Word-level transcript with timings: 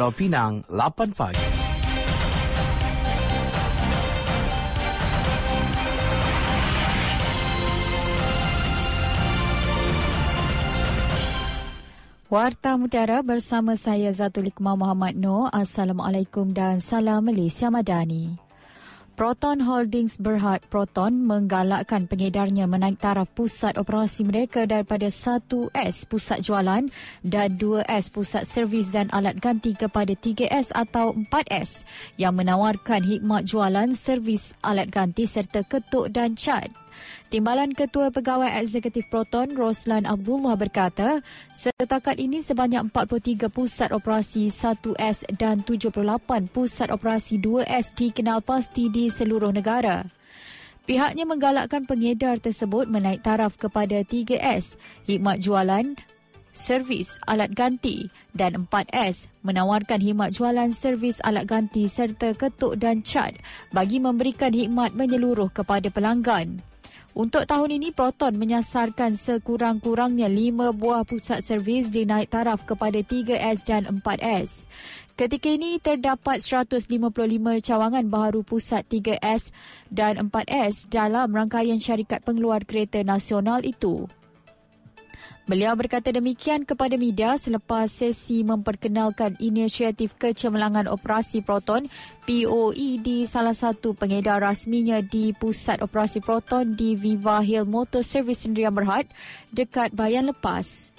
Pulau 0.00 0.16
Pinang 0.16 0.64
8 0.72 1.12
pagi. 1.12 1.44
Warta 12.32 12.80
Mutiara 12.80 13.20
bersama 13.20 13.76
saya 13.76 14.08
Zatul 14.16 14.48
Iqmah 14.48 14.80
Muhammad 14.80 15.20
Noor. 15.20 15.52
Assalamualaikum 15.52 16.48
dan 16.56 16.80
salam 16.80 17.20
Malaysia 17.28 17.68
Madani. 17.68 18.49
Proton 19.20 19.60
Holdings 19.60 20.16
Berhad 20.16 20.64
Proton 20.72 21.28
menggalakkan 21.28 22.08
pengedarnya 22.08 22.64
menaik 22.64 23.04
taraf 23.04 23.28
pusat 23.36 23.76
operasi 23.76 24.24
mereka 24.24 24.64
daripada 24.64 25.12
1S 25.12 26.08
pusat 26.08 26.40
jualan 26.40 26.88
dan 27.20 27.48
2S 27.60 28.08
pusat 28.08 28.48
servis 28.48 28.88
dan 28.88 29.12
alat 29.12 29.36
ganti 29.36 29.76
kepada 29.76 30.16
3S 30.16 30.72
atau 30.72 31.12
4S 31.12 31.84
yang 32.16 32.32
menawarkan 32.32 33.04
khidmat 33.04 33.44
jualan, 33.44 33.92
servis, 33.92 34.56
alat 34.64 34.88
ganti 34.88 35.28
serta 35.28 35.68
ketuk 35.68 36.08
dan 36.16 36.32
cat. 36.32 36.72
Timbalan 37.28 37.72
Ketua 37.72 38.10
Pegawai 38.10 38.50
Eksekutif 38.58 39.06
Proton 39.08 39.54
Roslan 39.54 40.06
Abdullah 40.08 40.58
berkata, 40.58 41.22
setakat 41.54 42.18
ini 42.18 42.42
sebanyak 42.42 42.90
43 42.90 43.50
pusat 43.50 43.90
operasi 43.94 44.50
1S 44.50 45.26
dan 45.38 45.62
78 45.62 45.94
pusat 46.50 46.88
operasi 46.90 47.38
2S 47.38 47.94
dikenal 47.94 48.42
pasti 48.42 48.90
di 48.90 49.06
seluruh 49.06 49.54
negara. 49.54 50.06
Pihaknya 50.88 51.22
menggalakkan 51.22 51.86
pengedar 51.86 52.42
tersebut 52.42 52.90
menaik 52.90 53.22
taraf 53.22 53.54
kepada 53.54 54.02
3S, 54.02 54.74
khidmat 55.06 55.38
jualan, 55.38 55.94
servis 56.50 57.14
alat 57.30 57.54
ganti 57.54 58.10
dan 58.34 58.66
4S 58.66 59.30
menawarkan 59.46 60.02
khidmat 60.02 60.34
jualan 60.34 60.70
servis 60.74 61.22
alat 61.22 61.46
ganti 61.46 61.86
serta 61.86 62.34
ketuk 62.34 62.74
dan 62.78 63.06
cat 63.06 63.38
bagi 63.70 64.02
memberikan 64.02 64.50
khidmat 64.50 64.94
menyeluruh 64.98 65.50
kepada 65.54 65.88
pelanggan. 65.94 66.58
Untuk 67.10 67.42
tahun 67.42 67.82
ini, 67.82 67.90
Proton 67.90 68.38
menyasarkan 68.38 69.18
sekurang-kurangnya 69.18 70.30
5 70.30 70.70
buah 70.70 71.02
pusat 71.02 71.42
servis 71.42 71.90
dinaik 71.90 72.30
taraf 72.30 72.62
kepada 72.62 73.02
3S 73.02 73.66
dan 73.66 73.82
4S. 73.82 74.70
Ketika 75.18 75.50
ini, 75.50 75.82
terdapat 75.82 76.38
155 76.38 76.86
cawangan 77.60 78.06
baharu 78.06 78.46
pusat 78.46 78.86
3S 78.86 79.50
dan 79.90 80.30
4S 80.30 80.86
dalam 80.86 81.34
rangkaian 81.34 81.82
syarikat 81.82 82.22
pengeluar 82.22 82.62
kereta 82.62 83.02
nasional 83.02 83.66
itu. 83.66 84.06
Beliau 85.50 85.74
berkata 85.74 86.14
demikian 86.14 86.62
kepada 86.62 86.94
media 86.94 87.34
selepas 87.34 87.90
sesi 87.90 88.46
memperkenalkan 88.46 89.34
inisiatif 89.42 90.14
kecemerlangan 90.14 90.86
operasi 90.86 91.42
Proton 91.42 91.90
POE 92.22 93.02
di 93.02 93.26
salah 93.26 93.56
satu 93.56 93.90
pengedar 93.98 94.38
rasminya 94.38 95.02
di 95.02 95.34
pusat 95.34 95.82
operasi 95.82 96.22
Proton 96.22 96.70
di 96.78 96.94
Viva 96.94 97.42
Hill 97.42 97.66
Motor 97.66 98.06
Service 98.06 98.46
Sendirian 98.46 98.70
Berhad 98.70 99.10
dekat 99.50 99.90
Bayan 99.90 100.30
Lepas. 100.30 100.94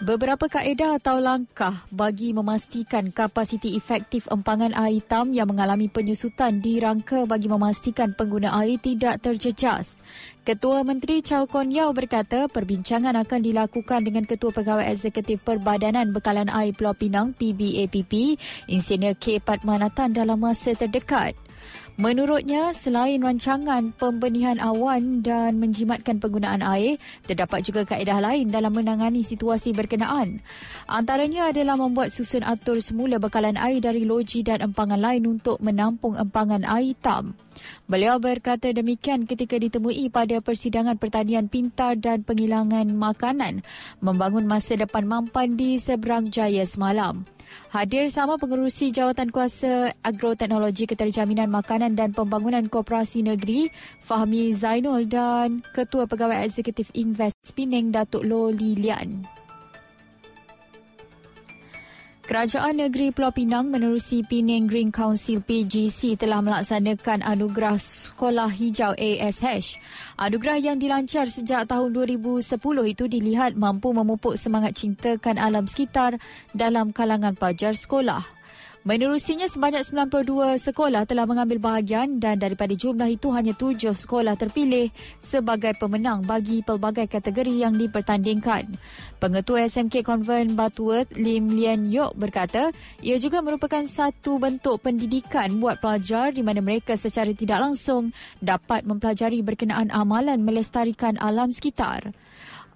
Beberapa 0.00 0.48
kaedah 0.48 0.96
atau 0.96 1.20
langkah 1.20 1.76
bagi 1.92 2.32
memastikan 2.32 3.12
kapasiti 3.12 3.76
efektif 3.76 4.24
empangan 4.32 4.72
air 4.72 4.96
hitam 4.96 5.36
yang 5.36 5.52
mengalami 5.52 5.92
penyusutan 5.92 6.64
dirangka 6.64 7.28
bagi 7.28 7.52
memastikan 7.52 8.16
pengguna 8.16 8.48
air 8.64 8.80
tidak 8.80 9.20
terjejas. 9.20 10.00
Ketua 10.40 10.88
Menteri 10.88 11.20
Chow 11.20 11.44
Kon 11.44 11.68
Yao 11.68 11.92
berkata 11.92 12.48
perbincangan 12.48 13.12
akan 13.12 13.44
dilakukan 13.44 14.00
dengan 14.00 14.24
Ketua 14.24 14.56
Pegawai 14.56 14.88
Eksekutif 14.88 15.44
Perbadanan 15.44 16.16
Bekalan 16.16 16.48
Air 16.48 16.72
Pulau 16.72 16.96
Pinang 16.96 17.36
PBAPP, 17.36 18.40
Insinyur 18.72 19.20
K. 19.20 19.36
Padmanatan 19.36 20.16
dalam 20.16 20.40
masa 20.40 20.72
terdekat. 20.72 21.36
Menurutnya, 22.00 22.72
selain 22.76 23.20
rancangan 23.20 23.92
pembenihan 23.96 24.56
awan 24.60 25.20
dan 25.20 25.60
menjimatkan 25.60 26.20
penggunaan 26.20 26.62
air, 26.64 26.96
terdapat 27.28 27.64
juga 27.64 27.84
kaedah 27.84 28.20
lain 28.22 28.48
dalam 28.48 28.72
menangani 28.72 29.20
situasi 29.20 29.72
berkenaan. 29.76 30.40
Antaranya 30.88 31.52
adalah 31.52 31.76
membuat 31.76 32.12
susun 32.12 32.40
atur 32.44 32.80
semula 32.80 33.20
bekalan 33.20 33.56
air 33.60 33.80
dari 33.84 34.04
loji 34.04 34.40
dan 34.44 34.64
empangan 34.64 35.00
lain 35.00 35.28
untuk 35.28 35.60
menampung 35.60 36.16
empangan 36.16 36.64
air 36.64 36.96
hitam. 36.96 37.36
Beliau 37.86 38.16
berkata 38.16 38.72
demikian 38.72 39.28
ketika 39.28 39.60
ditemui 39.60 40.08
pada 40.08 40.40
persidangan 40.40 40.96
pertanian 40.96 41.46
pintar 41.46 42.00
dan 42.00 42.24
penghilangan 42.24 42.88
makanan 42.90 43.62
membangun 44.00 44.48
masa 44.48 44.74
depan 44.80 45.04
mampan 45.04 45.54
di 45.54 45.76
Seberang 45.76 46.32
Jaya 46.32 46.64
semalam. 46.64 47.28
Hadir 47.70 48.10
sama 48.10 48.36
pengerusi 48.36 48.90
Jawatan 48.90 49.30
Kuasa 49.32 49.94
Agroteknologi 50.02 50.90
Keterjaminan 50.90 51.48
Makanan 51.48 51.94
dan 51.94 52.10
Pembangunan 52.10 52.66
Koperasi 52.66 53.22
Negeri 53.24 53.70
Fahmi 54.02 54.50
Zainul 54.52 55.06
dan 55.06 55.62
Ketua 55.72 56.10
Pegawai 56.10 56.44
Eksekutif 56.44 56.90
Invest 56.98 57.38
Penang 57.54 57.94
Datuk 57.94 58.26
Lo 58.26 58.50
Lilian. 58.52 59.39
Kerajaan 62.30 62.78
Negeri 62.78 63.10
Pulau 63.10 63.34
Pinang 63.34 63.74
menerusi 63.74 64.22
Penang 64.22 64.70
Green 64.70 64.94
Council 64.94 65.42
PGC 65.42 66.14
telah 66.14 66.38
melaksanakan 66.38 67.26
anugerah 67.26 67.74
Sekolah 67.74 68.46
Hijau 68.46 68.94
ASH. 68.94 69.82
Anugerah 70.14 70.62
yang 70.62 70.78
dilancar 70.78 71.26
sejak 71.26 71.66
tahun 71.66 71.90
2010 71.90 72.54
itu 72.86 73.10
dilihat 73.10 73.58
mampu 73.58 73.90
memupuk 73.90 74.38
semangat 74.38 74.78
cintakan 74.78 75.42
alam 75.42 75.66
sekitar 75.66 76.22
dalam 76.54 76.94
kalangan 76.94 77.34
pelajar 77.34 77.74
sekolah. 77.74 78.22
Menerusinya 78.80 79.44
sebanyak 79.44 79.84
92 79.84 80.56
sekolah 80.56 81.04
telah 81.04 81.28
mengambil 81.28 81.60
bahagian 81.60 82.16
dan 82.16 82.40
daripada 82.40 82.72
jumlah 82.72 83.12
itu 83.12 83.28
hanya 83.28 83.52
7 83.52 83.76
sekolah 83.92 84.40
terpilih 84.40 84.88
sebagai 85.20 85.76
pemenang 85.76 86.24
bagi 86.24 86.64
pelbagai 86.64 87.04
kategori 87.04 87.60
yang 87.60 87.76
dipertandingkan. 87.76 88.72
Pengetua 89.20 89.68
SMK 89.68 90.00
Convent 90.00 90.56
Butterworth 90.56 91.12
Lim 91.12 91.52
Lian 91.52 91.92
Yok 91.92 92.16
berkata, 92.16 92.72
ia 93.04 93.20
juga 93.20 93.44
merupakan 93.44 93.84
satu 93.84 94.40
bentuk 94.40 94.80
pendidikan 94.80 95.60
buat 95.60 95.76
pelajar 95.76 96.32
di 96.32 96.40
mana 96.40 96.64
mereka 96.64 96.96
secara 96.96 97.36
tidak 97.36 97.60
langsung 97.60 98.16
dapat 98.40 98.88
mempelajari 98.88 99.44
berkenaan 99.44 99.92
amalan 99.92 100.40
melestarikan 100.40 101.20
alam 101.20 101.52
sekitar. 101.52 102.16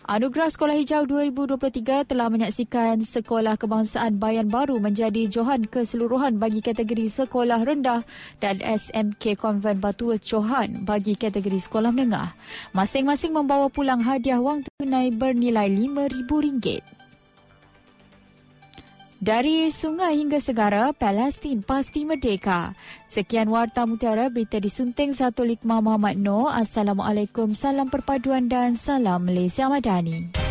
Anugerah 0.04 0.52
Sekolah 0.52 0.76
Hijau 0.76 1.08
2023 1.08 2.04
telah 2.04 2.28
menyaksikan 2.28 3.00
Sekolah 3.00 3.56
Kebangsaan 3.56 4.20
Bayan 4.20 4.52
Baru 4.52 4.76
menjadi 4.76 5.24
Johan 5.32 5.64
keseluruhan 5.64 6.36
bagi 6.36 6.60
kategori 6.60 7.08
sekolah 7.08 7.64
rendah 7.64 8.04
dan 8.36 8.60
SMK 8.60 9.40
Konvent 9.40 9.80
Batu 9.80 10.12
Johan 10.20 10.84
bagi 10.84 11.16
kategori 11.16 11.56
sekolah 11.56 11.88
menengah. 11.88 12.36
Masing-masing 12.76 13.32
membawa 13.32 13.72
pulang 13.72 14.04
hadiah 14.04 14.44
wang 14.44 14.60
tunai 14.76 15.08
bernilai 15.08 15.72
RM5,000. 15.72 17.03
Dari 19.24 19.72
sungai 19.72 20.20
hingga 20.20 20.36
segara, 20.36 20.92
Palestin 20.92 21.64
pasti 21.64 22.04
merdeka. 22.04 22.76
Sekian 23.08 23.48
Warta 23.48 23.88
Mutiara, 23.88 24.28
berita 24.28 24.60
disunting 24.60 25.16
satu 25.16 25.48
Likma 25.48 25.80
Muhammad 25.80 26.20
Noor. 26.20 26.52
Assalamualaikum, 26.52 27.56
salam 27.56 27.88
perpaduan 27.88 28.52
dan 28.52 28.76
salam 28.76 29.24
Malaysia 29.24 29.64
Madani. 29.64 30.43